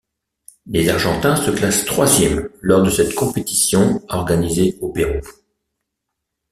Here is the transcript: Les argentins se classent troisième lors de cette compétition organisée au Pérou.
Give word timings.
Les 0.65 0.89
argentins 0.89 1.35
se 1.35 1.51
classent 1.51 1.85
troisième 1.85 2.49
lors 2.59 2.81
de 2.81 2.89
cette 2.89 3.13
compétition 3.13 4.01
organisée 4.09 4.79
au 4.81 4.91
Pérou. 4.91 5.21